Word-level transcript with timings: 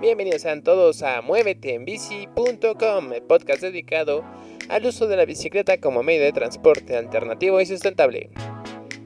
Bienvenidos 0.00 0.42
sean 0.42 0.62
todos 0.62 1.02
a 1.02 1.20
muéveteenbici.com, 1.20 3.12
el 3.12 3.22
podcast 3.22 3.60
dedicado 3.60 4.24
al 4.68 4.86
uso 4.86 5.08
de 5.08 5.16
la 5.16 5.24
bicicleta 5.24 5.78
como 5.78 6.04
medio 6.04 6.22
de 6.22 6.30
transporte 6.30 6.96
alternativo 6.96 7.60
y 7.60 7.66
sustentable. 7.66 8.30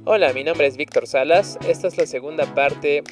Hola, 0.05 0.35
mi 0.35 0.45
nombre 0.45 0.67
es 0.67 0.77
Víctor 0.77 1.07
Salas. 1.07 1.59
Esta 1.67 1.89
es 1.89 1.97
la 1.97 2.05
segunda 2.05 2.55
parte 2.55 3.03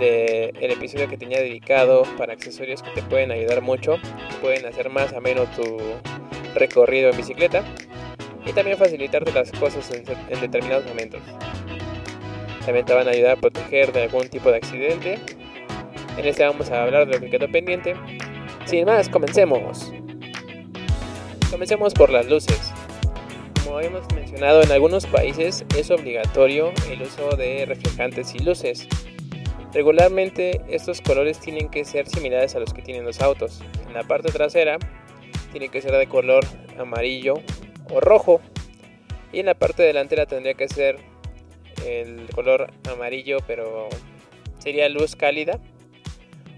del 0.00 0.72
episodio 0.72 1.08
que 1.08 1.16
tenía 1.16 1.38
dedicado 1.38 2.02
para 2.18 2.32
accesorios 2.32 2.82
que 2.82 2.90
te 2.90 3.02
pueden 3.02 3.30
ayudar 3.30 3.62
mucho, 3.62 3.98
pueden 4.40 4.66
hacer 4.66 4.90
más 4.90 5.12
ameno 5.12 5.44
tu 5.54 5.78
recorrido 6.56 7.10
en 7.10 7.16
bicicleta 7.16 7.62
y 8.44 8.52
también 8.54 8.76
facilitarte 8.76 9.30
las 9.32 9.52
cosas 9.52 9.88
en, 9.92 10.02
en 10.30 10.40
determinados 10.40 10.84
momentos. 10.86 11.22
También 12.64 12.84
te 12.84 12.92
van 12.92 13.06
a 13.06 13.12
ayudar 13.12 13.38
a 13.38 13.40
proteger 13.40 13.92
de 13.92 14.02
algún 14.02 14.28
tipo 14.28 14.50
de 14.50 14.56
accidente 14.56 15.20
en 16.16 16.26
este 16.26 16.44
vamos 16.44 16.70
a 16.70 16.82
hablar 16.82 17.06
de 17.06 17.14
lo 17.14 17.20
que 17.20 17.30
quedó 17.30 17.50
pendiente. 17.50 17.94
Sin 18.66 18.84
más, 18.84 19.08
comencemos. 19.08 19.92
Comencemos 21.50 21.94
por 21.94 22.10
las 22.10 22.26
luces. 22.26 22.72
Como 23.64 23.78
habíamos 23.78 24.12
mencionado, 24.14 24.62
en 24.62 24.70
algunos 24.72 25.06
países 25.06 25.64
es 25.76 25.90
obligatorio 25.90 26.72
el 26.90 27.02
uso 27.02 27.30
de 27.36 27.64
reflejantes 27.66 28.34
y 28.34 28.40
luces. 28.40 28.86
Regularmente 29.72 30.60
estos 30.68 31.00
colores 31.00 31.38
tienen 31.38 31.70
que 31.70 31.84
ser 31.84 32.06
similares 32.06 32.54
a 32.54 32.60
los 32.60 32.74
que 32.74 32.82
tienen 32.82 33.04
los 33.04 33.20
autos. 33.20 33.62
En 33.86 33.94
la 33.94 34.02
parte 34.02 34.30
trasera 34.30 34.78
tiene 35.50 35.70
que 35.70 35.80
ser 35.80 35.92
de 35.92 36.06
color 36.06 36.44
amarillo 36.78 37.34
o 37.90 38.00
rojo. 38.00 38.40
Y 39.32 39.40
en 39.40 39.46
la 39.46 39.54
parte 39.54 39.82
delantera 39.82 40.26
tendría 40.26 40.54
que 40.54 40.68
ser 40.68 40.98
el 41.86 42.28
color 42.34 42.70
amarillo, 42.92 43.38
pero 43.46 43.88
sería 44.58 44.88
luz 44.90 45.16
cálida 45.16 45.58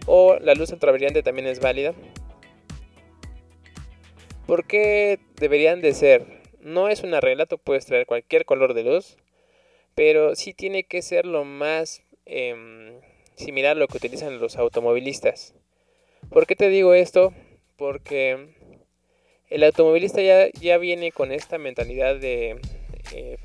o 0.06 0.38
la 0.38 0.54
luz 0.54 0.70
ultrabrillante 0.70 1.22
también 1.22 1.46
es 1.46 1.60
válida. 1.60 1.94
¿Por 4.46 4.66
qué 4.66 5.18
deberían 5.36 5.80
de 5.80 5.94
ser? 5.94 6.26
No 6.60 6.88
es 6.88 7.02
una 7.02 7.20
regla, 7.20 7.46
tú 7.46 7.58
puedes 7.58 7.86
traer 7.86 8.06
cualquier 8.06 8.44
color 8.44 8.74
de 8.74 8.84
luz, 8.84 9.16
pero 9.94 10.34
sí 10.34 10.52
tiene 10.52 10.84
que 10.84 11.02
ser 11.02 11.24
lo 11.24 11.44
más 11.44 12.02
em, 12.26 13.00
similar 13.36 13.76
a 13.76 13.80
lo 13.80 13.88
que 13.88 13.96
utilizan 13.96 14.38
los 14.38 14.56
automovilistas. 14.56 15.54
¿Por 16.30 16.46
qué 16.46 16.56
te 16.56 16.68
digo 16.68 16.94
esto? 16.94 17.32
Porque 17.76 18.48
el 19.48 19.64
automovilista 19.64 20.20
ya, 20.20 20.48
ya 20.60 20.78
viene 20.78 21.12
con 21.12 21.32
esta 21.32 21.58
mentalidad 21.58 22.16
de, 22.16 22.60
eh, 23.12 23.36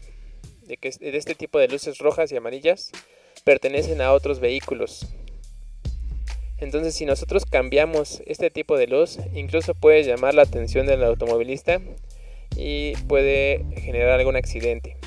de 0.64 0.78
que 0.78 0.92
de 0.92 1.18
este 1.18 1.36
tipo 1.36 1.60
de 1.60 1.68
luces 1.68 1.98
rojas 1.98 2.32
y 2.32 2.38
amarillas 2.38 2.92
pertenecen 3.44 4.02
a 4.02 4.14
otros 4.14 4.40
vehículos. 4.40 5.08
Entonces 6.62 6.94
si 6.96 7.06
nosotros 7.06 7.46
cambiamos 7.46 8.22
este 8.26 8.50
tipo 8.50 8.78
de 8.78 8.88
luz, 8.88 9.18
incluso 9.34 9.74
puede 9.74 10.04
llamar 10.04 10.34
la 10.34 10.44
atención 10.44 10.86
del 10.86 11.04
automovilista 11.04 11.80
y 12.56 12.94
puede 13.08 13.66
generar 13.78 14.20
algún 14.20 14.36
accidente. 14.36 14.98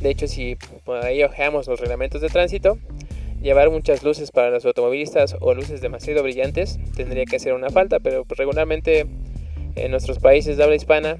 De 0.00 0.10
hecho, 0.10 0.28
si 0.28 0.56
por 0.84 1.04
ahí 1.04 1.22
ojeamos 1.22 1.66
los 1.66 1.80
reglamentos 1.80 2.20
de 2.20 2.28
tránsito, 2.28 2.78
llevar 3.42 3.70
muchas 3.70 4.02
luces 4.02 4.30
para 4.30 4.50
los 4.50 4.64
automovilistas 4.64 5.36
o 5.40 5.54
luces 5.54 5.80
demasiado 5.80 6.22
brillantes 6.22 6.78
tendría 6.94 7.24
que 7.24 7.38
ser 7.38 7.54
una 7.54 7.70
falta, 7.70 7.98
pero 7.98 8.24
regularmente 8.28 9.06
en 9.74 9.90
nuestros 9.90 10.18
países 10.18 10.56
de 10.56 10.64
habla 10.64 10.76
hispana 10.76 11.18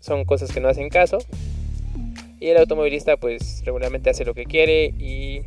son 0.00 0.24
cosas 0.24 0.52
que 0.52 0.60
no 0.60 0.68
hacen 0.68 0.88
caso. 0.88 1.18
Y 2.40 2.48
el 2.48 2.58
automovilista 2.58 3.16
pues 3.16 3.62
regularmente 3.64 4.10
hace 4.10 4.24
lo 4.24 4.34
que 4.34 4.44
quiere 4.44 4.86
y 4.98 5.42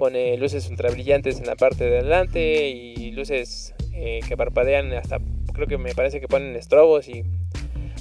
pone 0.00 0.34
luces 0.38 0.66
ultra 0.70 0.90
brillantes 0.90 1.40
en 1.40 1.46
la 1.46 1.56
parte 1.56 1.84
de 1.84 1.98
adelante 1.98 2.70
y 2.70 3.12
luces 3.12 3.74
eh, 3.92 4.20
que 4.26 4.34
parpadean 4.34 4.94
hasta 4.94 5.18
creo 5.52 5.66
que 5.66 5.76
me 5.76 5.94
parece 5.94 6.22
que 6.22 6.26
ponen 6.26 6.56
estrobos 6.56 7.06
y 7.06 7.22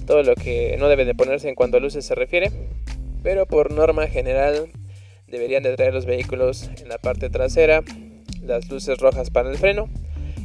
todo 0.07 0.23
lo 0.23 0.33
que 0.35 0.77
no 0.79 0.87
debe 0.87 1.03
de 1.03 1.13
ponerse 1.13 1.49
en 1.49 1.55
cuanto 1.55 1.75
a 1.75 1.81
luces 1.81 2.05
se 2.05 2.15
refiere. 2.15 2.51
Pero 3.21 3.47
por 3.47 3.73
norma 3.73 4.07
general 4.07 4.69
deberían 5.27 5.61
de 5.61 5.75
traer 5.75 5.93
los 5.93 6.05
vehículos 6.05 6.69
en 6.81 6.87
la 6.87 6.99
parte 6.99 7.29
trasera 7.29 7.83
las 8.41 8.69
luces 8.69 8.97
rojas 8.99 9.29
para 9.29 9.51
el 9.51 9.57
freno 9.57 9.89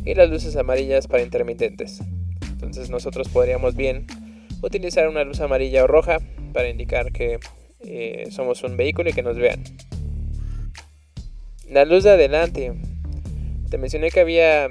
y 0.04 0.14
las 0.14 0.30
luces 0.30 0.56
amarillas 0.56 1.06
para 1.06 1.22
intermitentes. 1.22 2.00
Entonces 2.50 2.90
nosotros 2.90 3.28
podríamos 3.28 3.76
bien 3.76 4.08
utilizar 4.60 5.08
una 5.08 5.22
luz 5.22 5.40
amarilla 5.40 5.84
o 5.84 5.86
roja 5.86 6.18
para 6.52 6.68
indicar 6.68 7.12
que 7.12 7.38
eh, 7.78 8.26
somos 8.32 8.64
un 8.64 8.76
vehículo 8.76 9.10
y 9.10 9.12
que 9.12 9.22
nos 9.22 9.36
vean 9.36 9.62
la 11.68 11.84
luz 11.84 12.04
de 12.04 12.10
adelante. 12.10 12.72
Te 13.70 13.78
mencioné 13.78 14.10
que 14.10 14.20
había 14.20 14.70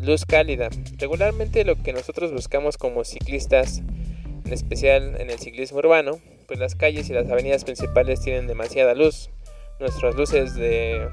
luz 0.00 0.24
cálida. 0.24 0.68
Regularmente 0.98 1.64
lo 1.64 1.80
que 1.82 1.92
nosotros 1.92 2.32
buscamos 2.32 2.76
como 2.76 3.04
ciclistas, 3.04 3.82
en 4.44 4.52
especial 4.52 5.16
en 5.20 5.30
el 5.30 5.38
ciclismo 5.38 5.78
urbano, 5.78 6.18
pues 6.46 6.58
las 6.58 6.74
calles 6.74 7.08
y 7.10 7.12
las 7.12 7.30
avenidas 7.30 7.64
principales 7.64 8.20
tienen 8.20 8.46
demasiada 8.46 8.94
luz. 8.94 9.30
Nuestras 9.80 10.14
luces 10.14 10.54
de 10.54 11.08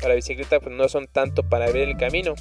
para 0.00 0.14
bicicleta 0.14 0.58
pues 0.58 0.74
no 0.74 0.88
son 0.88 1.06
tanto 1.06 1.48
para 1.48 1.66
ver 1.66 1.88
el 1.88 1.96
camino. 1.96 2.34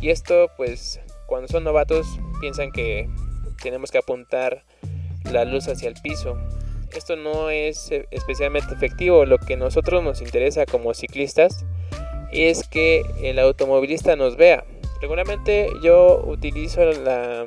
Y 0.00 0.10
esto 0.10 0.50
pues 0.56 1.00
cuando 1.26 1.48
son 1.48 1.64
novatos 1.64 2.06
piensan 2.40 2.72
que 2.72 3.08
tenemos 3.62 3.90
que 3.90 3.98
apuntar 3.98 4.64
la 5.30 5.44
luz 5.44 5.68
hacia 5.68 5.88
el 5.88 5.94
piso 5.94 6.36
esto 6.94 7.16
no 7.16 7.50
es 7.50 7.90
eh, 7.90 8.06
especialmente 8.10 8.74
efectivo. 8.74 9.24
Lo 9.24 9.38
que 9.38 9.54
a 9.54 9.56
nosotros 9.56 10.02
nos 10.02 10.20
interesa 10.20 10.66
como 10.66 10.94
ciclistas 10.94 11.64
es 12.32 12.66
que 12.68 13.02
el 13.22 13.38
automovilista 13.38 14.16
nos 14.16 14.36
vea. 14.36 14.64
Regularmente 15.00 15.68
yo 15.82 16.22
utilizo 16.26 16.84
la... 16.84 17.46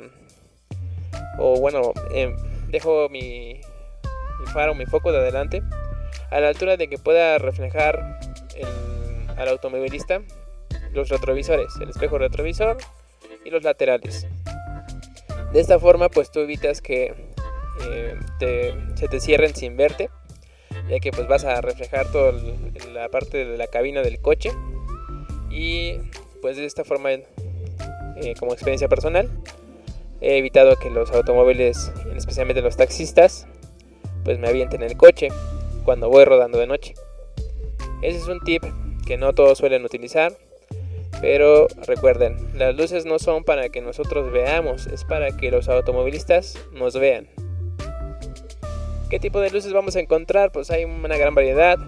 o 1.38 1.58
bueno, 1.60 1.92
em, 2.12 2.36
dejo 2.68 3.08
mi, 3.08 3.60
mi 4.40 4.46
faro, 4.52 4.74
mi 4.74 4.86
foco 4.86 5.12
de 5.12 5.18
adelante 5.18 5.62
a 6.30 6.40
la 6.40 6.48
altura 6.48 6.76
de 6.76 6.88
que 6.88 6.98
pueda 6.98 7.38
reflejar 7.38 8.18
al 9.38 9.48
automovilista 9.48 10.22
los 10.92 11.08
retrovisores, 11.08 11.72
el 11.80 11.90
espejo 11.90 12.18
retrovisor 12.18 12.76
y 13.44 13.50
los 13.50 13.62
laterales. 13.62 14.26
De 15.52 15.60
esta 15.60 15.78
forma 15.78 16.08
pues 16.08 16.30
tú 16.30 16.40
evitas 16.40 16.82
que 16.82 17.14
eh, 17.84 18.16
se 18.94 19.08
te 19.08 19.20
cierren 19.20 19.54
sin 19.54 19.76
verte, 19.76 20.10
ya 20.88 20.98
que 21.00 21.10
pues 21.10 21.26
vas 21.28 21.44
a 21.44 21.60
reflejar 21.60 22.10
toda 22.10 22.32
la 22.92 23.08
parte 23.08 23.44
de 23.44 23.56
la 23.56 23.66
cabina 23.66 24.02
del 24.02 24.20
coche 24.20 24.50
y 25.50 25.98
pues 26.40 26.56
de 26.56 26.64
esta 26.64 26.84
forma 26.84 27.10
eh, 27.12 27.24
como 28.38 28.52
experiencia 28.52 28.88
personal 28.88 29.28
he 30.20 30.38
evitado 30.38 30.76
que 30.76 30.90
los 30.90 31.10
automóviles, 31.12 31.92
especialmente 32.16 32.62
los 32.62 32.76
taxistas, 32.76 33.46
pues 34.24 34.38
me 34.38 34.48
avienten 34.48 34.82
el 34.82 34.96
coche 34.96 35.28
cuando 35.84 36.08
voy 36.08 36.24
rodando 36.24 36.58
de 36.58 36.66
noche. 36.66 36.94
Ese 38.02 38.18
es 38.18 38.26
un 38.26 38.40
tip 38.40 38.64
que 39.06 39.16
no 39.16 39.32
todos 39.32 39.58
suelen 39.58 39.84
utilizar, 39.84 40.32
pero 41.20 41.66
recuerden, 41.86 42.36
las 42.54 42.76
luces 42.76 43.06
no 43.06 43.18
son 43.18 43.44
para 43.44 43.68
que 43.70 43.80
nosotros 43.80 44.30
veamos, 44.32 44.86
es 44.86 45.04
para 45.04 45.36
que 45.36 45.50
los 45.50 45.68
automovilistas 45.68 46.58
nos 46.72 46.94
vean. 46.98 47.28
¿Qué 49.10 49.18
tipo 49.18 49.40
de 49.40 49.48
luces 49.48 49.72
vamos 49.72 49.96
a 49.96 50.00
encontrar? 50.00 50.52
Pues 50.52 50.70
hay 50.70 50.84
una 50.84 51.16
gran 51.16 51.34
variedad. 51.34 51.78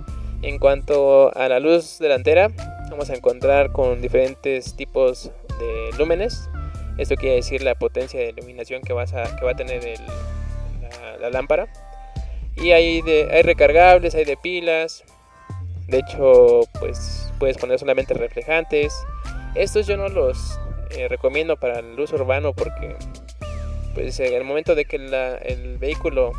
En 0.41 0.59
cuanto 0.59 1.37
a 1.37 1.51
la 1.51 1.61
luz 1.61 1.99
delantera, 1.99 2.49
vamos 2.89 3.11
a 3.11 3.15
encontrar 3.15 3.73
con 3.73 4.01
diferentes 4.01 4.75
tipos 4.75 5.31
de 5.59 5.91
lúmenes. 5.99 6.49
Esto 6.97 7.17
quiere 7.17 7.37
decir 7.37 7.63
la 7.63 7.75
potencia 7.75 8.19
de 8.19 8.31
iluminación 8.31 8.81
que, 8.81 8.95
vas 8.95 9.13
a, 9.13 9.37
que 9.37 9.45
va 9.45 9.51
a 9.51 9.55
tener 9.55 9.83
la, 11.21 11.29
lámpara. 11.29 11.71
Y 12.57 12.71
hay, 12.71 13.03
de, 13.03 13.29
hay 13.31 13.43
recargables, 13.43 14.15
hay 14.15 14.25
de 14.25 14.39
pilas. 14.39 15.05
De 15.89 15.99
hecho, 15.99 16.63
pues 16.81 17.31
puedes 17.39 17.59
poner 17.59 17.79
solamente 17.79 18.15
reflejantes. 18.15 18.95
Estos 19.55 19.87
yo 19.87 19.99
no 19.99 20.09
los 20.09 20.59
eh, 20.93 21.07
recomiendo 21.07 21.59
para 21.59 21.81
el 21.81 22.01
uso 22.01 22.15
urbano 22.15 22.55
porque 22.55 22.97
pues 23.93 24.19
en 24.21 24.33
el 24.33 24.45
momento 24.45 24.75
de 24.75 24.87
que 24.87 24.97
el 24.97 25.77
vehículo 25.77 26.33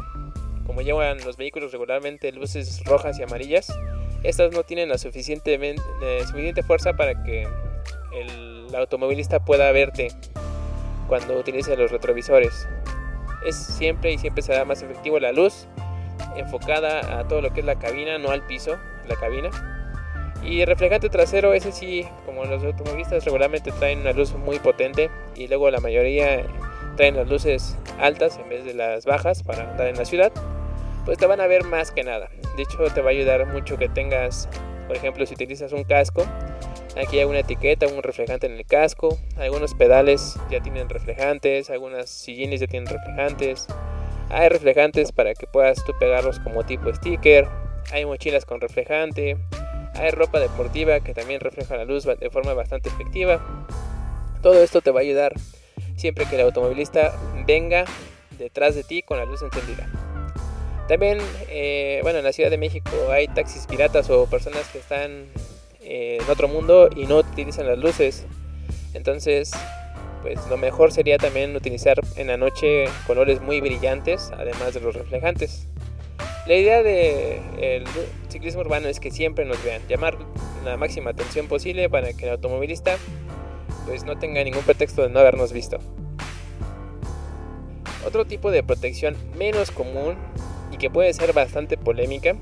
como 0.71 0.83
llevan 0.83 1.17
los 1.25 1.35
vehículos 1.35 1.73
regularmente 1.73 2.31
luces 2.31 2.81
rojas 2.85 3.19
y 3.19 3.23
amarillas, 3.23 3.77
estas 4.23 4.53
no 4.53 4.63
tienen 4.63 4.87
la 4.87 4.97
suficiente, 4.97 5.59
eh, 5.61 6.21
suficiente 6.25 6.63
fuerza 6.63 6.93
para 6.93 7.21
que 7.23 7.45
el 8.13 8.73
automovilista 8.73 9.43
pueda 9.43 9.69
verte 9.73 10.13
cuando 11.09 11.37
utilice 11.37 11.75
los 11.75 11.91
retrovisores. 11.91 12.69
Es 13.45 13.57
siempre 13.57 14.13
y 14.13 14.17
siempre 14.17 14.41
será 14.43 14.63
más 14.63 14.81
efectivo 14.81 15.19
la 15.19 15.33
luz 15.33 15.67
enfocada 16.37 17.19
a 17.19 17.27
todo 17.27 17.41
lo 17.41 17.51
que 17.51 17.59
es 17.59 17.65
la 17.65 17.77
cabina, 17.77 18.17
no 18.17 18.29
al 18.29 18.47
piso, 18.47 18.77
la 19.09 19.17
cabina. 19.17 19.49
Y 20.41 20.61
el 20.61 20.67
reflejante 20.67 21.09
trasero, 21.09 21.53
ese 21.53 21.73
sí, 21.73 22.07
como 22.25 22.45
los 22.45 22.63
automovilistas 22.63 23.25
regularmente 23.25 23.73
traen 23.73 23.99
una 23.99 24.13
luz 24.13 24.33
muy 24.35 24.57
potente 24.59 25.11
y 25.35 25.49
luego 25.49 25.69
la 25.69 25.81
mayoría 25.81 26.45
traen 26.95 27.17
las 27.17 27.27
luces 27.27 27.77
altas 27.99 28.39
en 28.41 28.47
vez 28.47 28.63
de 28.63 28.73
las 28.73 29.03
bajas 29.03 29.43
para 29.43 29.69
andar 29.69 29.87
en 29.87 29.97
la 29.97 30.05
ciudad 30.05 30.31
pues 31.05 31.17
te 31.17 31.25
van 31.25 31.41
a 31.41 31.47
ver 31.47 31.63
más 31.63 31.91
que 31.91 32.03
nada. 32.03 32.29
De 32.55 32.63
hecho, 32.63 32.77
te 32.93 33.01
va 33.01 33.09
a 33.09 33.11
ayudar 33.11 33.45
mucho 33.47 33.77
que 33.77 33.89
tengas, 33.89 34.49
por 34.87 34.95
ejemplo, 34.95 35.25
si 35.25 35.33
utilizas 35.33 35.71
un 35.73 35.83
casco, 35.83 36.25
Aquí 36.97 37.19
hay 37.19 37.25
una 37.25 37.39
etiqueta, 37.39 37.87
un 37.87 38.03
reflejante 38.03 38.47
en 38.47 38.53
el 38.53 38.65
casco. 38.65 39.17
Algunos 39.37 39.73
pedales 39.73 40.37
ya 40.49 40.61
tienen 40.61 40.89
reflejantes, 40.89 41.69
algunas 41.69 42.09
sillines 42.09 42.59
ya 42.59 42.67
tienen 42.67 42.89
reflejantes. 42.89 43.67
Hay 44.29 44.49
reflejantes 44.49 45.13
para 45.13 45.33
que 45.33 45.47
puedas 45.47 45.83
tú 45.85 45.93
pegarlos 45.99 46.39
como 46.39 46.65
tipo 46.65 46.93
sticker. 46.93 47.47
Hay 47.93 48.05
mochilas 48.05 48.45
con 48.45 48.59
reflejante. 48.59 49.37
Hay 49.93 50.11
ropa 50.11 50.39
deportiva 50.39 50.99
que 50.99 51.13
también 51.13 51.39
refleja 51.39 51.77
la 51.77 51.85
luz 51.85 52.03
de 52.03 52.29
forma 52.29 52.53
bastante 52.53 52.89
efectiva. 52.89 53.41
Todo 54.41 54.61
esto 54.61 54.81
te 54.81 54.91
va 54.91 54.99
a 54.99 55.03
ayudar 55.03 55.33
siempre 55.95 56.25
que 56.25 56.35
el 56.35 56.41
automovilista 56.41 57.15
venga 57.45 57.85
detrás 58.37 58.75
de 58.75 58.83
ti 58.83 59.01
con 59.01 59.17
la 59.17 59.25
luz 59.25 59.41
encendida. 59.43 59.87
También, 60.91 61.19
eh, 61.47 62.01
bueno, 62.03 62.19
en 62.19 62.25
la 62.25 62.33
Ciudad 62.33 62.49
de 62.49 62.57
México 62.57 62.91
hay 63.09 63.25
taxis 63.29 63.65
piratas 63.65 64.09
o 64.09 64.25
personas 64.25 64.67
que 64.67 64.79
están 64.79 65.27
eh, 65.79 66.17
en 66.19 66.29
otro 66.29 66.49
mundo 66.49 66.89
y 66.93 67.05
no 67.05 67.19
utilizan 67.19 67.65
las 67.65 67.77
luces. 67.77 68.25
Entonces, 68.93 69.51
pues 70.21 70.45
lo 70.49 70.57
mejor 70.57 70.91
sería 70.91 71.17
también 71.17 71.55
utilizar 71.55 71.97
en 72.17 72.27
la 72.27 72.35
noche 72.35 72.89
colores 73.07 73.39
muy 73.39 73.61
brillantes, 73.61 74.31
además 74.37 74.73
de 74.73 74.81
los 74.81 74.93
reflejantes. 74.93 75.65
La 76.45 76.55
idea 76.55 76.83
del 76.83 77.85
ciclismo 78.27 78.59
urbano 78.59 78.89
es 78.89 78.99
que 78.99 79.11
siempre 79.11 79.45
nos 79.45 79.63
vean, 79.63 79.81
llamar 79.87 80.17
la 80.65 80.75
máxima 80.75 81.11
atención 81.11 81.47
posible 81.47 81.89
para 81.89 82.11
que 82.11 82.25
el 82.25 82.31
automovilista 82.31 82.97
pues 83.85 84.03
no 84.03 84.19
tenga 84.19 84.43
ningún 84.43 84.63
pretexto 84.63 85.03
de 85.03 85.09
no 85.09 85.21
habernos 85.21 85.53
visto. 85.53 85.79
Otro 88.05 88.25
tipo 88.25 88.51
de 88.51 88.61
protección 88.61 89.15
menos 89.37 89.71
común 89.71 90.17
que 90.81 90.89
puede 90.89 91.13
ser 91.13 91.31
bastante 91.31 91.77
polémica 91.77 92.35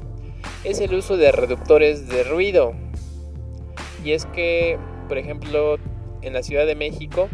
es 0.64 0.80
el 0.80 0.96
uso 0.96 1.18
de 1.18 1.34
reductores 1.34 2.08
de 2.08 2.24
ruido. 2.24 2.74
Y 4.04 4.14
es 4.14 4.26
que, 4.28 4.80
por 5.10 5.18
ejemplo, 5.18 5.78
en 6.22 6.32
la 6.32 6.42
Ciudad 6.42 6.66
de 6.66 6.74
México, 6.74 7.28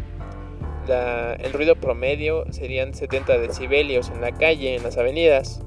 el 0.88 1.52
ruido 1.52 1.76
promedio 1.76 2.44
serían 2.50 2.92
70 2.92 3.38
decibelios 3.38 4.10
en 4.10 4.20
la 4.20 4.32
calle, 4.32 4.74
en 4.74 4.82
las 4.82 4.98
avenidas. 4.98 5.60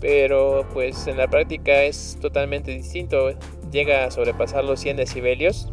Pero 0.00 0.66
pues 0.72 1.08
en 1.08 1.16
la 1.16 1.26
práctica 1.26 1.82
es 1.82 2.16
totalmente 2.20 2.70
distinto. 2.70 3.32
Llega 3.72 4.04
a 4.04 4.10
sobrepasar 4.12 4.64
los 4.64 4.78
100 4.78 4.98
decibelios. 4.98 5.72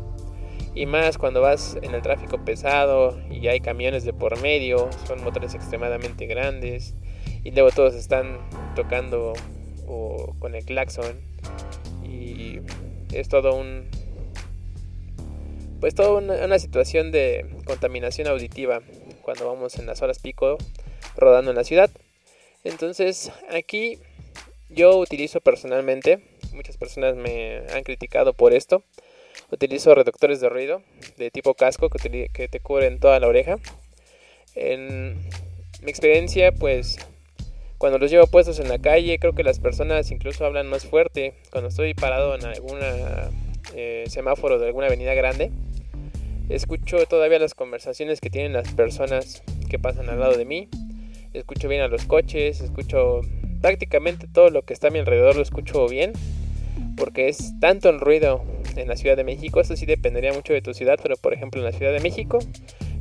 Y 0.74 0.88
más 0.88 1.20
cuando 1.20 1.42
vas 1.42 1.78
en 1.84 1.94
el 1.94 2.02
tráfico 2.02 2.44
pesado 2.44 3.20
y 3.30 3.48
hay 3.48 3.60
camiones 3.60 4.04
de 4.06 4.14
por 4.14 4.42
medio, 4.42 4.90
son 5.08 5.24
motores 5.24 5.54
extremadamente 5.54 6.26
grandes. 6.26 6.96
Y 7.44 7.52
luego 7.52 7.72
todos 7.72 7.96
están 7.96 8.38
tocando 8.76 9.34
o 9.88 10.36
con 10.40 10.56
el 10.56 10.66
claxon. 10.66 11.20
Y 12.04 12.60
es 13.12 13.30
todo 13.30 13.56
un, 13.56 13.90
pues 15.80 15.96
toda 15.96 16.20
una, 16.20 16.60
situación 16.60 17.12
de 17.12 17.46
contaminación 17.66 18.28
auditiva 18.28 18.82
cuando 19.22 19.48
vamos 19.48 19.78
en 19.78 19.86
las 19.86 20.02
horas 20.02 20.20
pico 20.20 20.58
rodando 21.16 21.52
en 21.52 21.58
la 21.58 21.64
ciudad. 21.64 21.90
Entonces 22.64 23.32
aquí 23.50 24.00
yo 24.70 24.98
utilizo 24.98 25.40
personalmente, 25.40 26.20
muchas 26.54 26.78
personas 26.78 27.16
me 27.16 27.62
han 27.74 27.84
criticado 27.84 28.34
por 28.34 28.54
esto, 28.54 28.84
utilizo 29.52 29.94
reductores 29.94 30.42
de 30.42 30.50
ruido 30.50 30.82
de 31.18 31.32
tipo 31.32 31.54
casco 31.54 31.90
que, 31.90 32.30
que 32.34 32.48
te 32.48 32.60
cubren 32.60 33.00
toda 33.00 33.20
la 33.20 33.28
oreja. 33.28 33.58
En 34.56 35.16
mi 35.82 35.90
experiencia 35.92 36.52
pues 36.52 36.98
cuando 37.78 38.00
los 38.00 38.10
llevo 38.10 38.28
puestos 38.28 38.60
en 38.60 38.70
la 38.70 38.80
calle 38.80 39.20
creo 39.20 39.34
que 39.34 39.44
las 39.44 39.60
personas 39.60 40.10
incluso 40.12 40.46
hablan 40.46 40.68
más 40.68 40.86
fuerte 40.86 41.36
cuando 41.52 41.70
estoy 41.70 41.94
parado 41.94 42.36
en 42.36 42.46
alguna 42.46 43.30
eh, 43.76 44.06
semáforo 44.08 44.60
de 44.60 44.68
alguna 44.68 44.88
avenida 44.88 45.14
grande. 45.14 45.52
Escucho 46.50 47.06
todavía 47.06 47.40
las 47.40 47.54
conversaciones 47.54 48.22
que 48.22 48.30
tienen 48.30 48.54
las 48.54 48.74
personas 48.74 49.44
que 49.70 49.78
pasan 49.78 50.10
al 50.10 50.20
lado 50.20 50.38
de 50.38 50.46
mí. 50.46 50.70
Escucho 51.34 51.68
bien 51.68 51.82
a 51.82 51.88
los 51.88 52.06
coches, 52.06 52.62
escucho 52.62 53.22
prácticamente 53.62 54.28
todo 54.28 54.50
lo 54.50 54.62
que 54.64 54.74
está 54.74 54.88
a 54.88 54.92
mi 54.92 55.00
alrededor, 55.00 55.36
lo 55.36 55.42
escucho 55.42 55.88
bien. 55.88 56.14
Porque 56.96 57.28
es 57.28 57.54
tanto 57.60 57.90
el 57.90 58.00
ruido 58.00 58.44
en 58.76 58.88
la 58.88 58.96
Ciudad 58.96 59.18
de 59.18 59.24
México, 59.24 59.60
esto 59.60 59.76
sí 59.76 59.86
dependería 59.86 60.32
mucho 60.34 60.54
de 60.54 60.62
tu 60.62 60.74
ciudad, 60.74 61.00
pero 61.02 61.18
por 61.18 61.34
ejemplo 61.34 61.60
en 61.60 61.66
la 61.66 61.72
Ciudad 61.72 61.92
de 61.92 62.00
México 62.00 62.40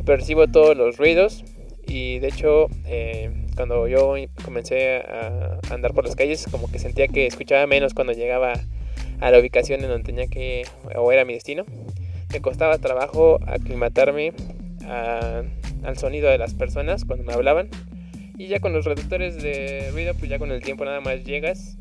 percibo 0.05 0.47
todos 0.49 0.77
los 0.77 0.97
ruidos 0.97 1.45
y 1.87 2.19
de 2.19 2.29
hecho 2.29 2.69
eh, 2.85 3.31
cuando 3.55 3.89
yo 3.89 4.15
comencé 4.45 4.99
a 4.99 5.59
andar 5.71 5.95
por 5.95 6.05
las 6.05 6.17
calles 6.17 6.47
como 6.51 6.71
que 6.71 6.79
sentía 6.79 7.09
que 7.09 7.27
escuchaba 7.27 7.67
menos 7.67 7.95
cuando 7.95 8.13
llegaba 8.13 8.55
a 9.21 9.31
la 9.31 9.39
ubicación 9.39 9.83
en 9.83 9.89
donde 9.89 10.05
tenía 10.05 10.27
que, 10.27 10.67
o 10.95 11.13
era 11.13 11.25
mi 11.25 11.35
destino. 11.35 11.65
Me 12.33 12.41
costaba 12.41 12.79
trabajo 12.79 13.39
aclimatarme 13.47 14.33
al 14.87 15.99
sonido 15.99 16.29
de 16.29 16.39
las 16.39 16.55
personas 16.55 17.05
cuando 17.05 17.25
me 17.25 17.33
hablaban. 17.33 17.69
Y 18.39 18.49
ya 18.49 18.61
con 18.61 18.73
los 18.73 18.85
reductores 18.85 19.43
de 19.43 19.91
ruido, 19.93 20.15
pues 20.15 20.31
ya 20.31 20.39
con 20.39 20.51
el 20.53 20.63
tiempo 20.63 20.85
nada 20.85 21.01
más 21.01 21.25
llegas, 21.25 21.79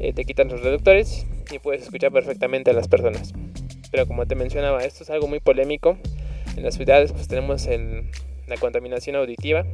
eh, 0.00 0.12
te 0.12 0.24
quitan 0.24 0.48
los 0.48 0.60
reductores 0.60 1.26
y 1.52 1.60
puedes 1.60 1.82
escuchar 1.82 2.10
perfectamente 2.10 2.70
a 2.70 2.74
las 2.74 2.88
personas. 2.88 3.32
Pero 3.92 4.06
como 4.06 4.26
te 4.26 4.34
mencionaba, 4.34 4.82
esto 4.82 5.04
es 5.04 5.10
algo 5.10 5.28
muy 5.28 5.38
polémico. 5.38 5.96
En 6.56 6.64
las 6.64 6.74
ciudades 6.74 7.12
pues 7.12 7.28
tenemos 7.28 7.68
la 8.46 8.56
contaminación 8.56 9.16
auditiva. 9.16 9.64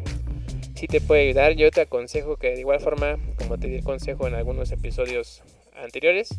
Si 0.74 0.86
te 0.86 1.00
puede 1.00 1.28
ayudar, 1.28 1.52
yo 1.52 1.70
te 1.70 1.82
aconsejo 1.82 2.36
que 2.36 2.50
de 2.50 2.60
igual 2.60 2.80
forma, 2.80 3.18
como 3.36 3.58
te 3.58 3.68
di 3.68 3.76
el 3.76 3.84
consejo 3.84 4.26
en 4.26 4.34
algunos 4.34 4.72
episodios 4.72 5.42
anteriores, 5.76 6.30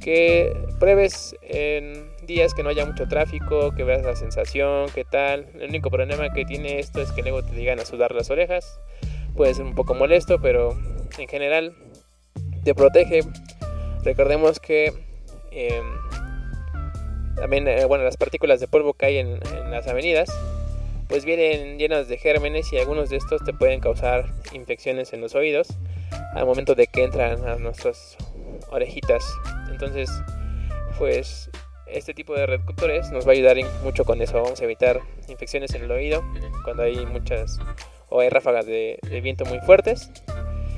que 0.00 0.52
pruebes 0.80 1.36
en 1.42 2.10
días 2.26 2.52
que 2.52 2.62
no 2.62 2.70
haya 2.70 2.84
mucho 2.84 3.06
tráfico, 3.06 3.74
que 3.74 3.84
veas 3.84 4.02
la 4.04 4.16
sensación, 4.16 4.88
qué 4.94 5.04
tal. 5.04 5.46
El 5.54 5.68
único 5.68 5.90
problema 5.90 6.32
que 6.32 6.44
tiene 6.44 6.78
esto 6.78 7.00
es 7.00 7.12
que 7.12 7.22
luego 7.22 7.42
te 7.42 7.54
digan 7.54 7.78
a 7.80 7.84
sudar 7.84 8.12
las 8.12 8.30
orejas. 8.30 8.80
Puede 9.36 9.54
ser 9.54 9.64
un 9.64 9.74
poco 9.74 9.94
molesto, 9.94 10.40
pero 10.40 10.76
en 11.18 11.28
general 11.28 11.74
te 12.64 12.74
protege. 12.74 13.20
Recordemos 14.02 14.60
que 14.60 14.92
em, 15.52 15.84
también, 17.36 17.66
eh, 17.68 17.84
bueno, 17.84 18.04
las 18.04 18.16
partículas 18.16 18.60
de 18.60 18.68
polvo 18.68 18.94
que 18.94 19.06
hay 19.06 19.18
en 19.18 19.40
las 19.70 19.86
avenidas, 19.86 20.30
pues 21.08 21.24
vienen 21.24 21.78
llenas 21.78 22.08
de 22.08 22.18
gérmenes 22.18 22.72
y 22.72 22.78
algunos 22.78 23.10
de 23.10 23.16
estos 23.16 23.44
te 23.44 23.52
pueden 23.52 23.80
causar 23.80 24.26
infecciones 24.52 25.12
en 25.12 25.20
los 25.20 25.34
oídos 25.34 25.68
al 26.34 26.46
momento 26.46 26.74
de 26.74 26.86
que 26.86 27.04
entran 27.04 27.46
a 27.46 27.56
nuestras 27.56 28.16
orejitas. 28.70 29.24
Entonces, 29.70 30.10
pues 30.98 31.50
este 31.86 32.14
tipo 32.14 32.34
de 32.34 32.46
reductores 32.46 33.10
nos 33.10 33.26
va 33.26 33.30
a 33.30 33.34
ayudar 33.34 33.56
mucho 33.82 34.04
con 34.04 34.20
eso. 34.20 34.40
Vamos 34.42 34.60
a 34.60 34.64
evitar 34.64 35.00
infecciones 35.28 35.74
en 35.74 35.84
el 35.84 35.90
oído 35.90 36.24
cuando 36.64 36.82
hay 36.82 37.04
muchas 37.06 37.58
o 38.08 38.20
hay 38.20 38.28
ráfagas 38.28 38.66
de, 38.66 38.98
viento 39.22 39.44
muy 39.44 39.60
fuertes. 39.60 40.10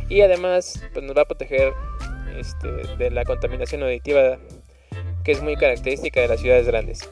Y 0.08 0.20
además 0.20 0.82
pues 0.92 1.04
nos 1.04 1.16
va 1.16 1.22
a 1.22 1.24
proteger 1.26 1.72
este, 2.36 2.68
de 2.96 3.10
la 3.10 3.24
contaminación 3.24 3.82
auditiva 3.82 4.38
que 5.24 5.32
es 5.32 5.42
muy 5.42 5.56
característica 5.56 6.20
de 6.20 6.28
las 6.28 6.40
ciudades 6.40 6.66
grandes. 6.66 7.10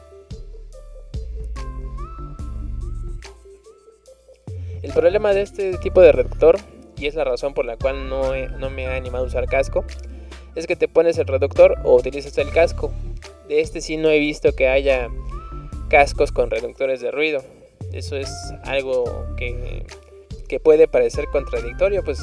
El 4.85 4.93
problema 4.93 5.33
de 5.33 5.41
este 5.41 5.79
tipo 5.79 5.99
de 5.99 6.11
reductor, 6.11 6.59
y 6.95 7.07
es 7.07 7.15
la 7.15 7.23
razón 7.23 7.55
por 7.55 7.65
la 7.65 7.75
cual 7.75 8.07
no, 8.07 8.35
no 8.59 8.69
me 8.69 8.85
ha 8.85 8.95
animado 8.95 9.23
a 9.23 9.27
usar 9.27 9.47
casco, 9.47 9.83
es 10.53 10.67
que 10.67 10.75
te 10.75 10.87
pones 10.87 11.17
el 11.17 11.25
reductor 11.25 11.79
o 11.83 11.95
utilizas 11.95 12.37
el 12.37 12.51
casco. 12.51 12.93
De 13.47 13.61
este 13.61 13.81
sí 13.81 13.97
no 13.97 14.11
he 14.11 14.19
visto 14.19 14.55
que 14.55 14.67
haya 14.67 15.09
cascos 15.89 16.31
con 16.31 16.51
reductores 16.51 17.01
de 17.01 17.09
ruido. 17.09 17.43
Eso 17.93 18.15
es 18.15 18.29
algo 18.63 19.25
que, 19.37 19.87
que 20.47 20.59
puede 20.59 20.87
parecer 20.87 21.25
contradictorio, 21.31 22.03
pues 22.03 22.19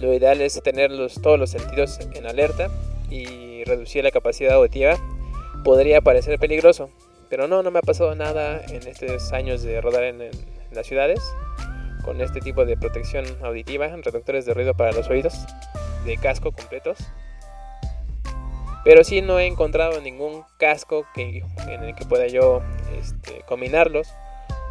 lo 0.00 0.12
ideal 0.12 0.40
es 0.40 0.60
tener 0.60 0.90
todos 1.22 1.38
los 1.38 1.50
sentidos 1.50 2.00
en 2.14 2.26
alerta 2.26 2.68
y 3.10 3.62
reducir 3.62 4.02
la 4.02 4.10
capacidad 4.10 4.54
auditiva. 4.54 4.96
Podría 5.62 6.00
parecer 6.00 6.36
peligroso, 6.40 6.90
pero 7.30 7.46
no, 7.46 7.62
no 7.62 7.70
me 7.70 7.78
ha 7.78 7.82
pasado 7.82 8.16
nada 8.16 8.60
en 8.66 8.88
estos 8.88 9.32
años 9.32 9.62
de 9.62 9.80
rodar 9.80 10.02
en, 10.02 10.20
las 10.74 10.86
ciudades 10.86 11.20
con 12.04 12.20
este 12.20 12.40
tipo 12.40 12.64
de 12.64 12.76
protección 12.76 13.24
auditiva, 13.42 13.88
reductores 13.88 14.44
de 14.44 14.54
ruido 14.54 14.74
para 14.74 14.92
los 14.92 15.08
oídos 15.08 15.34
de 16.04 16.16
casco 16.18 16.52
completos. 16.52 16.98
Pero 18.84 19.02
sí 19.02 19.22
no 19.22 19.38
he 19.38 19.46
encontrado 19.46 20.00
ningún 20.02 20.44
casco 20.58 21.06
que, 21.14 21.42
en 21.68 21.82
el 21.82 21.94
que 21.94 22.04
pueda 22.04 22.26
yo 22.26 22.62
este, 22.98 23.42
combinarlos. 23.46 24.08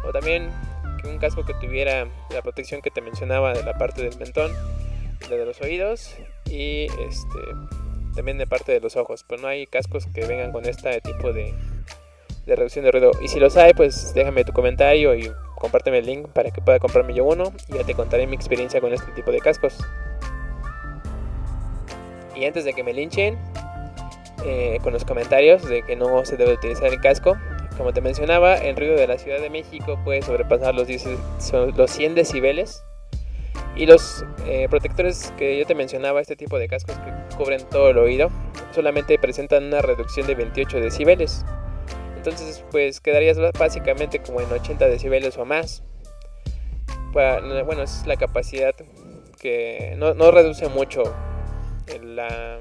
O 0.06 0.12
también 0.12 0.50
un 1.04 1.18
casco 1.18 1.44
que 1.44 1.54
tuviera 1.54 2.06
la 2.30 2.42
protección 2.42 2.80
que 2.80 2.90
te 2.90 3.00
mencionaba 3.00 3.52
de 3.52 3.62
la 3.64 3.76
parte 3.76 4.02
del 4.02 4.16
mentón, 4.18 4.52
de, 5.28 5.36
de 5.36 5.44
los 5.44 5.60
oídos 5.60 6.16
y 6.46 6.84
este, 6.84 7.38
también 8.14 8.38
de 8.38 8.46
parte 8.46 8.70
de 8.70 8.80
los 8.80 8.96
ojos. 8.96 9.24
Pero 9.28 9.42
no 9.42 9.48
hay 9.48 9.66
cascos 9.66 10.06
que 10.06 10.24
vengan 10.24 10.52
con 10.52 10.64
este 10.66 11.00
tipo 11.00 11.32
de, 11.32 11.52
de 12.46 12.56
reducción 12.56 12.84
de 12.84 12.92
ruido. 12.92 13.12
Y 13.20 13.28
si 13.28 13.40
los 13.40 13.56
hay, 13.56 13.74
pues 13.74 14.14
déjame 14.14 14.44
tu 14.44 14.52
comentario 14.52 15.14
y 15.14 15.30
compárteme 15.56 15.98
el 15.98 16.06
link 16.06 16.28
para 16.28 16.50
que 16.50 16.60
pueda 16.60 16.78
comprarme 16.78 17.14
yo 17.14 17.24
uno. 17.24 17.52
Y 17.68 17.74
ya 17.74 17.84
te 17.84 17.94
contaré 17.94 18.26
mi 18.26 18.36
experiencia 18.36 18.80
con 18.80 18.92
este 18.92 19.10
tipo 19.12 19.30
de 19.30 19.40
cascos. 19.40 19.78
Y 22.36 22.44
antes 22.44 22.64
de 22.64 22.72
que 22.72 22.82
me 22.82 22.92
linchen, 22.92 23.38
eh, 24.46 24.78
con 24.82 24.92
los 24.92 25.06
comentarios 25.06 25.66
de 25.66 25.82
que 25.82 25.96
no 25.96 26.22
se 26.26 26.36
debe 26.36 26.52
utilizar 26.52 26.92
el 26.92 27.00
casco. 27.00 27.36
Como 27.78 27.94
te 27.94 28.02
mencionaba, 28.02 28.56
el 28.56 28.76
ruido 28.76 28.94
de 28.94 29.06
la 29.06 29.18
Ciudad 29.18 29.40
de 29.40 29.48
México 29.48 29.98
puede 30.04 30.20
sobrepasar 30.20 30.74
los, 30.74 30.86
los 31.76 31.90
100 31.90 32.14
decibeles. 32.14 32.84
Y 33.74 33.86
los 33.86 34.24
eh, 34.46 34.68
protectores 34.68 35.32
que 35.38 35.58
yo 35.58 35.66
te 35.66 35.74
mencionaba, 35.74 36.20
este 36.20 36.36
tipo 36.36 36.58
de 36.58 36.68
cascos 36.68 36.96
que 36.98 37.36
cubren 37.36 37.60
todo 37.70 37.88
el 37.88 37.98
oído, 37.98 38.30
solamente 38.72 39.18
presentan 39.18 39.64
una 39.64 39.80
reducción 39.80 40.26
de 40.26 40.34
28 40.34 40.78
decibeles. 40.78 41.44
Entonces, 42.24 42.64
pues 42.70 43.02
quedarías 43.02 43.36
básicamente 43.52 44.22
como 44.22 44.40
en 44.40 44.50
80 44.50 44.86
decibeles 44.86 45.36
o 45.36 45.44
más. 45.44 45.82
Bueno, 47.12 47.82
es 47.82 48.06
la 48.06 48.16
capacidad 48.16 48.74
que 49.38 49.94
no, 49.98 50.30
reduce 50.30 50.70
mucho 50.70 51.02
la, 52.02 52.60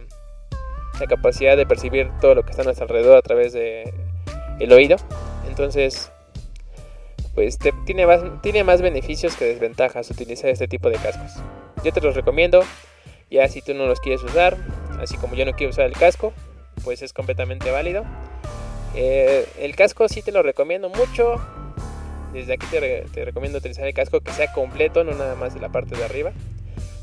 capacidad 1.07 1.55
de 1.55 1.65
percibir 1.65 2.11
todo 2.19 2.35
lo 2.35 2.43
que 2.43 2.51
está 2.51 2.63
a 2.63 2.65
nuestro 2.65 2.83
alrededor 2.83 3.17
a 3.17 3.21
través 3.21 3.53
de 3.53 3.93
el 4.59 4.73
oído. 4.73 4.97
Entonces, 5.47 6.11
pues 7.33 7.57
tiene, 7.85 8.05
más, 8.05 8.21
tiene 8.41 8.65
más 8.65 8.81
beneficios 8.81 9.37
que 9.37 9.45
desventajas 9.45 10.11
utilizar 10.11 10.49
este 10.49 10.67
tipo 10.67 10.89
de 10.89 10.97
cascos. 10.97 11.41
Yo 11.85 11.93
te 11.93 12.01
los 12.01 12.15
recomiendo, 12.15 12.63
ya 13.31 13.47
si 13.47 13.61
tú 13.61 13.73
no 13.73 13.85
los 13.85 14.01
quieres 14.01 14.23
usar, 14.23 14.57
así 14.99 15.15
como 15.15 15.35
yo 15.35 15.45
no 15.45 15.53
quiero 15.53 15.71
usar 15.71 15.85
el 15.85 15.93
casco, 15.93 16.33
pues 16.83 17.01
es 17.01 17.13
completamente 17.13 17.71
válido. 17.71 18.03
Eh, 18.95 19.47
el 19.59 19.75
casco 19.75 20.07
sí 20.07 20.21
te 20.21 20.31
lo 20.31 20.43
recomiendo 20.43 20.89
mucho. 20.89 21.41
Desde 22.33 22.53
aquí 22.53 22.65
te, 22.67 23.25
recomiendo 23.25 23.59
utilizar 23.59 23.85
el 23.85 23.93
casco 23.93 24.19
que 24.21 24.31
sea 24.31 24.51
completo, 24.53 25.03
no 25.03 25.11
nada 25.13 25.35
más 25.35 25.53
de 25.53 25.59
la 25.59 25.69
parte 25.69 25.95
de 25.95 26.03
arriba. 26.03 26.31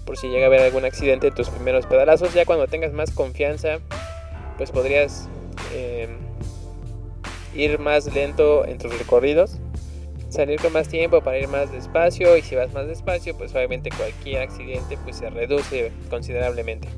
Por 0.05 0.17
si 0.17 0.29
llega 0.29 0.45
a 0.45 0.47
haber 0.47 0.61
algún 0.61 0.85
accidente 0.85 1.29
en 1.29 1.35
tus 1.35 1.49
primeros 1.51 1.87
pedalazos. 1.87 2.35
Ya 2.35 2.45
cuando 2.45 2.67
tengas 2.67 2.93
más 2.93 3.13
confianza, 3.13 3.79
pues 4.57 4.73
podrías 4.73 5.29
eh, 5.73 6.09
ir 7.55 7.79
más 7.79 8.13
lento 8.13 8.65
en 8.67 8.79
tus 8.79 8.97
recorridos. 8.99 9.59
Salir 10.31 10.61
con 10.61 10.73
más 10.73 10.89
tiempo 10.89 11.23
para 11.23 11.39
ir 11.39 11.49
más 11.49 11.71
despacio. 11.71 12.37
Y 12.37 12.43
si 12.43 12.57
vas 12.57 12.73
más 12.73 12.89
despacio, 12.89 13.37
pues 13.37 13.55
obviamente 13.55 13.91
cualquier 13.91 14.43
accidente 14.43 14.99
pues 15.05 15.17
se 15.17 15.31
reduce 15.31 15.93
considerablemente. 16.09 16.89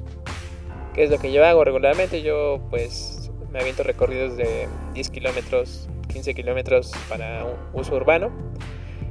¿Qué 0.95 1.05
es 1.05 1.11
lo 1.11 1.19
que 1.19 1.33
yo 1.33 1.45
hago 1.45 1.65
regularmente? 1.65 2.23
Yo 2.23 2.61
pues 2.71 3.22
me 3.53 3.61
aviento 3.61 3.83
recorridos 3.83 4.37
de 4.37 4.69
10 4.95 5.11
kilómetros, 5.11 5.89
15 6.09 6.35
kilómetros 6.35 6.93
para 7.09 7.47
uso 7.75 7.95
urbano. 7.95 8.31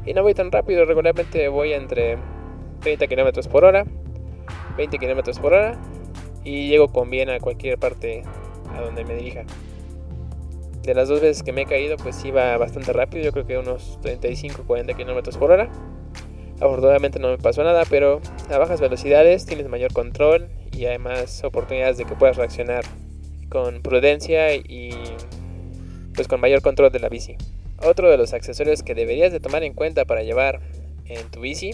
Y 0.05 0.13
no 0.13 0.23
voy 0.23 0.33
tan 0.33 0.51
rápido, 0.51 0.85
regularmente 0.85 1.47
voy 1.47 1.73
entre 1.73 2.17
30 2.81 3.07
kilómetros 3.07 3.47
por 3.47 3.63
hora, 3.65 3.85
20 4.77 4.97
kilómetros 4.97 5.39
por 5.39 5.53
hora 5.53 5.79
y 6.43 6.69
llego 6.69 6.87
con 6.87 7.09
bien 7.11 7.29
a 7.29 7.39
cualquier 7.39 7.77
parte 7.77 8.23
a 8.75 8.81
donde 8.81 9.05
me 9.05 9.15
dirija. 9.15 9.43
De 10.81 10.95
las 10.95 11.07
dos 11.07 11.21
veces 11.21 11.43
que 11.43 11.51
me 11.51 11.61
he 11.61 11.65
caído, 11.67 11.97
pues 11.97 12.25
iba 12.25 12.57
bastante 12.57 12.91
rápido, 12.91 13.23
yo 13.23 13.31
creo 13.31 13.45
que 13.45 13.57
unos 13.59 13.99
35-40 14.01 14.95
kilómetros 14.95 15.37
por 15.37 15.51
hora. 15.51 15.69
Afortunadamente 16.59 17.19
no 17.19 17.29
me 17.29 17.37
pasó 17.37 17.63
nada, 17.63 17.83
pero 17.87 18.21
a 18.49 18.57
bajas 18.57 18.81
velocidades 18.81 19.45
tienes 19.45 19.67
mayor 19.67 19.93
control 19.93 20.49
y 20.71 20.85
hay 20.85 20.97
más 20.97 21.43
oportunidades 21.43 21.97
de 21.97 22.05
que 22.05 22.15
puedas 22.15 22.37
reaccionar 22.37 22.83
con 23.51 23.81
prudencia 23.83 24.55
y 24.55 24.95
pues 26.15 26.27
con 26.27 26.39
mayor 26.39 26.61
control 26.61 26.91
de 26.91 26.99
la 26.99 27.09
bici. 27.09 27.35
Otro 27.83 28.09
de 28.09 28.17
los 28.17 28.33
accesorios 28.33 28.81
que 28.81 28.95
deberías 28.95 29.31
de 29.31 29.39
tomar 29.39 29.63
en 29.63 29.73
cuenta 29.73 30.05
para 30.05 30.23
llevar 30.23 30.61
en 31.05 31.29
tu 31.29 31.41
bici 31.41 31.71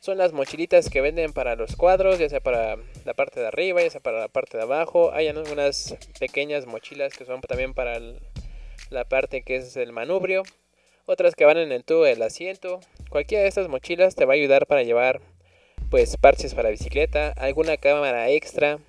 son 0.00 0.18
las 0.18 0.32
mochilitas 0.32 0.90
que 0.90 1.00
venden 1.00 1.32
para 1.32 1.54
los 1.54 1.76
cuadros, 1.76 2.18
ya 2.18 2.28
sea 2.28 2.40
para 2.40 2.76
la 3.04 3.14
parte 3.14 3.40
de 3.40 3.46
arriba, 3.46 3.80
ya 3.80 3.90
sea 3.90 4.00
para 4.02 4.20
la 4.20 4.28
parte 4.28 4.56
de 4.56 4.64
abajo. 4.64 5.12
Hay 5.14 5.28
algunas 5.28 5.96
pequeñas 6.18 6.66
mochilas 6.66 7.14
que 7.16 7.24
son 7.24 7.40
también 7.40 7.72
para 7.72 7.98
la 8.90 9.04
parte 9.04 9.42
que 9.42 9.56
es 9.56 9.76
el 9.76 9.92
manubrio. 9.92 10.42
Otras 11.06 11.34
que 11.34 11.44
van 11.44 11.58
en 11.58 11.72
el 11.72 11.84
tubo 11.84 12.04
del 12.04 12.22
asiento. 12.22 12.80
Cualquiera 13.08 13.42
de 13.42 13.48
estas 13.48 13.68
mochilas 13.68 14.14
te 14.14 14.24
va 14.24 14.32
a 14.32 14.36
ayudar 14.36 14.66
para 14.66 14.82
llevar 14.82 15.20
pues 15.90 16.16
parches 16.16 16.54
para 16.54 16.70
bicicleta, 16.70 17.32
alguna 17.36 17.76
cámara 17.76 18.28
extra, 18.28 18.80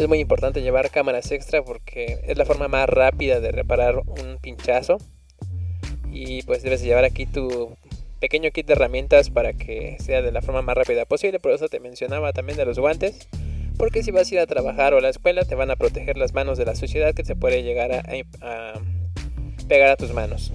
es 0.00 0.08
muy 0.08 0.18
importante 0.18 0.62
llevar 0.62 0.90
cámaras 0.90 1.30
extra 1.30 1.62
porque 1.62 2.20
es 2.24 2.38
la 2.38 2.46
forma 2.46 2.68
más 2.68 2.88
rápida 2.88 3.38
de 3.40 3.52
reparar 3.52 3.98
un 3.98 4.38
pinchazo. 4.40 4.96
Y 6.10 6.42
pues 6.42 6.62
debes 6.62 6.82
llevar 6.82 7.04
aquí 7.04 7.26
tu 7.26 7.76
pequeño 8.18 8.50
kit 8.50 8.66
de 8.66 8.72
herramientas 8.72 9.30
para 9.30 9.52
que 9.52 9.96
sea 10.00 10.22
de 10.22 10.32
la 10.32 10.40
forma 10.40 10.62
más 10.62 10.76
rápida 10.76 11.04
posible. 11.04 11.38
Por 11.38 11.52
eso 11.52 11.68
te 11.68 11.80
mencionaba 11.80 12.32
también 12.32 12.56
de 12.56 12.64
los 12.64 12.78
guantes. 12.78 13.28
Porque 13.76 14.02
si 14.02 14.10
vas 14.10 14.30
a 14.30 14.34
ir 14.34 14.40
a 14.40 14.46
trabajar 14.46 14.94
o 14.94 14.98
a 14.98 15.00
la 15.00 15.10
escuela 15.10 15.44
te 15.44 15.54
van 15.54 15.70
a 15.70 15.76
proteger 15.76 16.16
las 16.16 16.32
manos 16.32 16.56
de 16.56 16.64
la 16.64 16.74
suciedad 16.74 17.14
que 17.14 17.24
se 17.24 17.36
puede 17.36 17.62
llegar 17.62 17.92
a, 17.92 18.02
a 18.40 18.80
pegar 19.68 19.90
a 19.90 19.96
tus 19.96 20.12
manos. 20.12 20.50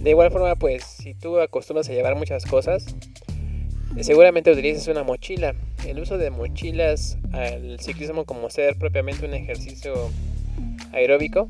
De 0.00 0.10
igual 0.10 0.30
forma, 0.30 0.54
pues 0.56 0.84
si 0.84 1.14
tú 1.14 1.38
acostumbras 1.40 1.88
a 1.88 1.92
llevar 1.92 2.16
muchas 2.16 2.44
cosas, 2.44 2.86
seguramente 4.00 4.50
utilices 4.50 4.88
una 4.88 5.02
mochila. 5.02 5.54
El 5.86 6.00
uso 6.00 6.18
de 6.18 6.30
mochilas 6.30 7.18
al 7.32 7.78
ciclismo 7.80 8.24
como 8.24 8.50
ser 8.50 8.76
propiamente 8.78 9.26
un 9.26 9.34
ejercicio 9.34 10.10
aeróbico 10.92 11.48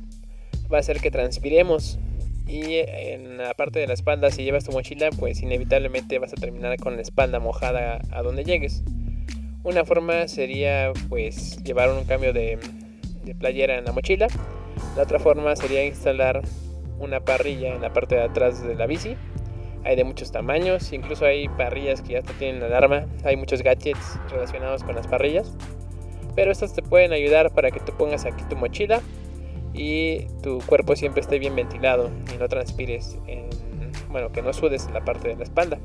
va 0.73 0.79
a 0.79 0.81
hacer 0.81 1.01
que 1.01 1.11
transpiremos 1.11 1.99
y 2.47 2.77
en 2.77 3.39
la 3.39 3.55
parte 3.55 3.79
de 3.79 3.87
la 3.87 3.95
espalda 3.95 4.31
si 4.31 4.43
llevas 4.43 4.65
tu 4.65 4.73
mochila 4.73 5.11
pues 5.11 5.43
inevitablemente 5.43 6.19
vas 6.19 6.33
a 6.33 6.37
terminar 6.37 6.77
con 6.79 6.97
la 6.97 7.03
espalda 7.03 7.39
mojada 7.39 8.01
a 8.11 8.23
donde 8.23 8.45
llegues. 8.45 8.83
Una 9.63 9.85
forma 9.85 10.27
sería 10.27 10.93
pues 11.09 11.63
llevar 11.63 11.91
un 11.91 12.05
cambio 12.05 12.33
de, 12.33 12.59
de 13.25 13.35
playera 13.35 13.79
en 13.79 13.85
la 13.85 13.93
mochila. 13.93 14.27
La 14.97 15.05
otra 15.05 15.21
forma 15.21 15.55
sería 15.55 15.85
instalar 15.85 16.43
una 16.99 17.21
parrilla 17.21 17.75
en 17.75 17.83
la 17.83 17.93
parte 17.93 18.17
de 18.17 18.23
atrás 18.23 18.63
de 18.67 18.75
la 18.75 18.87
bici 18.87 19.17
hay 19.85 19.97
de 19.97 20.05
muchos 20.05 20.31
tamaños, 20.33 20.93
incluso 20.93 21.25
hay 21.25 21.49
parrillas 21.49 22.03
que 22.03 22.15
ya 22.15 22.21
hasta 22.21 22.33
tienen 22.35 22.63
alarma, 22.63 23.07
hay 23.25 23.37
muchos 23.37 23.63
gadgets 23.63 24.19
relacionados 24.31 24.85
con 24.85 24.95
las 24.95 25.07
parrillas. 25.07 25.57
Pero 26.35 26.51
estos 26.51 26.73
te 26.73 26.83
pueden 26.83 27.13
ayudar 27.13 27.53
para 27.53 27.71
que 27.71 27.81
tú 27.81 27.93
pongas 27.93 28.25
aquí 28.25 28.43
tu 28.49 28.57
mochila 28.57 29.01
y 29.75 30.27
tu 30.43 30.59
cuerpo 30.61 30.97
siempre 30.97 31.21
esté 31.21 31.39
bien 31.39 31.55
ventilado 31.55 32.11
y 32.35 32.39
no 32.39 32.49
transpires, 32.49 33.19
bueno, 34.11 34.33
que 34.33 34.43
no 34.43 34.53
sudes 34.53 34.87
en 34.87 34.95
la 34.95 35.05
parte 35.05 35.29
de 35.29 35.37
la 35.37 35.45
espalda. 35.45 35.79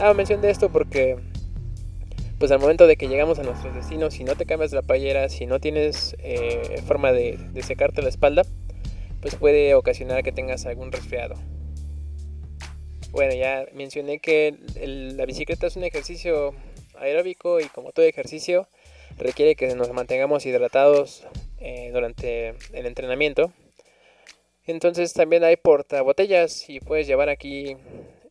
Hago 0.00 0.14
mención 0.14 0.40
de 0.40 0.50
esto 0.50 0.70
porque 0.70 1.16
pues 2.38 2.50
al 2.50 2.58
momento 2.58 2.86
de 2.88 2.96
que 2.96 3.06
llegamos 3.06 3.38
a 3.38 3.44
nuestros 3.44 3.72
destinos, 3.74 4.14
si 4.14 4.24
no 4.24 4.34
te 4.34 4.46
cambias 4.46 4.72
la 4.72 4.82
playera, 4.82 5.28
si 5.28 5.46
no 5.46 5.60
tienes 5.60 6.16
eh, 6.18 6.82
forma 6.86 7.12
de, 7.12 7.38
de 7.52 7.62
secarte 7.62 8.02
la 8.02 8.08
espalda, 8.08 8.42
pues 9.20 9.36
puede 9.36 9.74
ocasionar 9.74 10.24
que 10.24 10.32
tengas 10.32 10.66
algún 10.66 10.90
resfriado. 10.90 11.36
Bueno, 13.12 13.34
ya 13.34 13.66
mencioné 13.74 14.20
que 14.20 14.54
la 14.86 15.26
bicicleta 15.26 15.66
es 15.66 15.76
un 15.76 15.84
ejercicio 15.84 16.54
aeróbico 16.98 17.60
y 17.60 17.66
como 17.66 17.92
todo 17.92 18.06
ejercicio 18.06 18.66
requiere 19.18 19.54
que 19.54 19.74
nos 19.74 19.92
mantengamos 19.92 20.46
hidratados 20.46 21.22
eh, 21.58 21.90
durante 21.92 22.54
el 22.72 22.86
entrenamiento. 22.86 23.52
Entonces 24.64 25.12
también 25.12 25.44
hay 25.44 25.56
portabotellas 25.56 26.70
y 26.70 26.80
puedes 26.80 27.06
llevar 27.06 27.28
aquí 27.28 27.76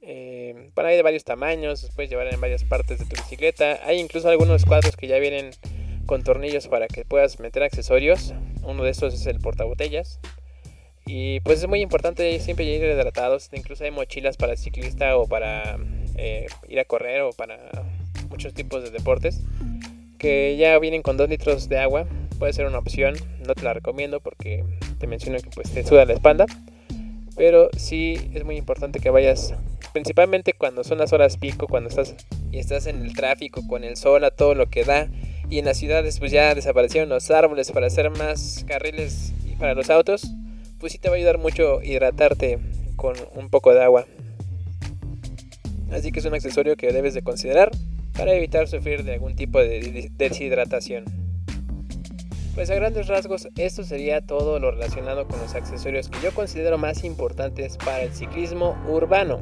eh, 0.02 0.72
para 0.74 0.90
hay 0.90 0.96
de 0.96 1.04
varios 1.04 1.26
tamaños, 1.26 1.88
puedes 1.94 2.10
llevar 2.10 2.34
en 2.34 2.42
varias 2.42 2.64
partes 2.64 2.98
de 2.98 3.06
tu 3.06 3.16
bicicleta. 3.22 3.86
Hay 3.86 4.00
incluso 4.00 4.30
algunos 4.30 4.66
cuadros 4.66 4.98
que 4.98 5.06
ya 5.06 5.20
vienen 5.20 5.52
con 6.08 6.24
tornillos 6.24 6.68
para 6.68 6.88
que 6.88 7.06
puedas 7.06 7.40
meter 7.40 7.62
accesorios. 7.62 8.34
Uno 8.64 8.84
de 8.84 8.90
estos 8.90 9.14
es 9.14 9.28
el 9.28 9.40
portabotellas. 9.42 10.20
Y 11.06 11.40
pues 11.42 11.60
es 11.60 11.68
muy 11.68 11.82
importante 11.82 12.40
siempre 12.40 12.66
ir 12.66 12.84
hidratados. 12.84 13.50
Incluso 13.54 13.84
hay 13.84 13.92
mochilas 13.92 14.38
para 14.38 14.56
ciclista 14.56 15.18
o 15.18 15.28
para 15.28 15.78
eh, 16.16 16.48
ir 16.70 16.80
a 16.80 16.86
correr 16.86 17.22
o 17.22 17.32
para 17.32 17.58
muchos 18.30 18.54
tipos 18.54 18.84
de 18.84 18.92
deportes 18.92 19.42
que 20.18 20.56
ya 20.56 20.78
vienen 20.78 21.02
con 21.02 21.18
2 21.18 21.30
litros 21.30 21.68
de 21.68 21.80
agua. 21.80 22.06
Puede 22.38 22.54
ser 22.54 22.68
una 22.68 22.78
opción. 22.78 23.16
No 23.46 23.56
te 23.56 23.64
la 23.64 23.74
recomiendo 23.74 24.20
porque 24.20 24.64
te 25.00 25.08
menciono 25.08 25.40
que 25.40 25.50
pues 25.50 25.72
te 25.72 25.84
suda 25.84 26.06
la 26.06 26.14
espalda. 26.14 26.46
Pero 27.36 27.70
sí 27.76 28.30
es 28.34 28.44
muy 28.44 28.58
importante 28.58 29.00
que 29.00 29.10
vayas, 29.10 29.56
principalmente 29.94 30.54
cuando 30.54 30.84
son 30.84 31.00
las 31.00 31.12
horas 31.14 31.38
pico, 31.38 31.66
cuando 31.66 31.90
estás 31.90 32.14
y 32.52 32.60
estás 32.60 32.86
en 32.86 33.02
el 33.02 33.16
tráfico 33.16 33.66
con 33.68 33.84
el 33.84 33.96
sol 33.98 34.24
a 34.24 34.32
todo 34.32 34.54
lo 34.54 34.70
que 34.70 34.84
da. 34.84 35.10
Y 35.50 35.58
en 35.58 35.66
las 35.66 35.78
ciudades 35.78 36.20
pues 36.20 36.32
ya 36.32 36.54
desaparecieron 36.54 37.10
los 37.10 37.32
árboles 37.32 37.72
para 37.72 37.88
hacer 37.88 38.12
más 38.12 38.64
carriles 38.68 39.34
para 39.58 39.74
los 39.74 39.90
autos 39.90 40.24
pues 40.82 40.94
sí 40.94 40.98
te 40.98 41.10
va 41.10 41.16
a 41.16 41.18
ayudar 41.18 41.38
mucho 41.38 41.82
hidratarte 41.84 42.58
con 42.96 43.16
un 43.36 43.50
poco 43.50 43.72
de 43.74 43.84
agua. 43.84 44.06
Así 45.92 46.12
que 46.12 46.20
es 46.20 46.26
un 46.26 46.34
accesorio 46.34 46.76
que 46.76 46.92
debes 46.92 47.14
de 47.14 47.22
considerar 47.22 47.70
para 48.18 48.34
evitar 48.34 48.68
sufrir 48.68 49.04
de 49.04 49.14
algún 49.14 49.36
tipo 49.36 49.60
de 49.60 50.10
deshidratación. 50.18 51.06
Pues 52.56 52.70
a 52.72 52.76
grandes 52.76 53.08
rasgos 53.08 53.48
esto 53.58 53.84
sería 53.84 54.22
todo 54.22 54.60
lo 54.60 54.72
relacionado 54.72 55.28
con 55.28 55.40
los 55.40 55.54
accesorios 55.54 56.10
que 56.10 56.20
yo 56.20 56.34
considero 56.34 56.78
más 56.80 57.04
importantes 57.04 57.78
para 57.78 58.02
el 58.02 58.12
ciclismo 58.12 58.76
urbano. 58.90 59.40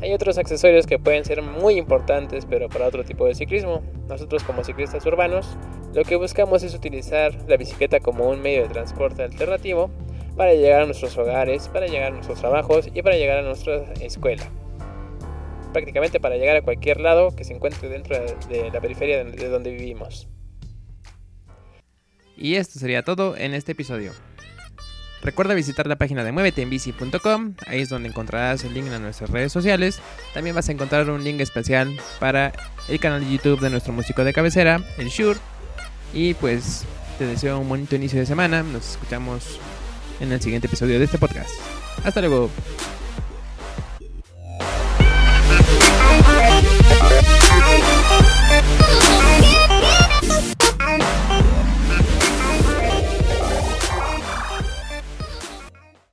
Hay 0.00 0.12
otros 0.14 0.38
accesorios 0.38 0.86
que 0.86 0.98
pueden 0.98 1.24
ser 1.24 1.42
muy 1.42 1.76
importantes, 1.76 2.46
pero 2.46 2.68
para 2.68 2.88
otro 2.88 3.04
tipo 3.04 3.26
de 3.26 3.34
ciclismo. 3.34 3.82
Nosotros 4.08 4.42
como 4.42 4.64
ciclistas 4.64 5.06
urbanos, 5.06 5.56
lo 5.94 6.02
que 6.02 6.16
buscamos 6.16 6.62
es 6.62 6.74
utilizar 6.74 7.32
la 7.46 7.56
bicicleta 7.56 8.00
como 8.00 8.28
un 8.28 8.40
medio 8.40 8.62
de 8.62 8.68
transporte 8.68 9.22
alternativo 9.22 9.90
para 10.36 10.54
llegar 10.54 10.82
a 10.82 10.86
nuestros 10.86 11.16
hogares, 11.16 11.68
para 11.68 11.86
llegar 11.86 12.12
a 12.12 12.14
nuestros 12.14 12.40
trabajos 12.40 12.88
y 12.92 13.02
para 13.02 13.16
llegar 13.16 13.38
a 13.38 13.42
nuestra 13.42 13.84
escuela. 14.00 14.44
Prácticamente 15.72 16.20
para 16.20 16.36
llegar 16.36 16.56
a 16.56 16.62
cualquier 16.62 17.00
lado 17.00 17.34
que 17.34 17.44
se 17.44 17.54
encuentre 17.54 17.88
dentro 17.88 18.16
de 18.48 18.70
la 18.70 18.80
periferia 18.80 19.24
de 19.24 19.48
donde 19.48 19.70
vivimos. 19.70 20.28
Y 22.36 22.56
esto 22.56 22.78
sería 22.78 23.02
todo 23.02 23.36
en 23.36 23.54
este 23.54 23.72
episodio. 23.72 24.12
Recuerda 25.22 25.54
visitar 25.54 25.86
la 25.86 25.94
página 25.96 26.24
de 26.24 26.32
muéveteenbici.com, 26.32 27.54
ahí 27.68 27.80
es 27.80 27.88
donde 27.88 28.08
encontrarás 28.08 28.64
el 28.64 28.74
link 28.74 28.90
a 28.90 28.98
nuestras 28.98 29.30
redes 29.30 29.52
sociales. 29.52 30.00
También 30.34 30.56
vas 30.56 30.68
a 30.68 30.72
encontrar 30.72 31.08
un 31.10 31.22
link 31.22 31.40
especial 31.40 31.96
para 32.18 32.52
el 32.88 32.98
canal 32.98 33.24
de 33.24 33.30
YouTube 33.30 33.60
de 33.60 33.70
nuestro 33.70 33.92
músico 33.92 34.24
de 34.24 34.32
cabecera, 34.32 34.80
el 34.98 35.08
Shure. 35.08 35.38
Y 36.12 36.34
pues 36.34 36.84
te 37.18 37.26
deseo 37.26 37.60
un 37.60 37.68
bonito 37.68 37.94
inicio 37.94 38.18
de 38.18 38.26
semana. 38.26 38.64
Nos 38.64 38.92
escuchamos 38.92 39.60
en 40.22 40.32
el 40.32 40.40
siguiente 40.40 40.68
episodio 40.68 40.98
de 40.98 41.04
este 41.04 41.18
podcast. 41.18 41.50
Hasta 42.04 42.20
luego. 42.20 42.48